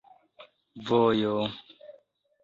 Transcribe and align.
vojo 0.87 1.35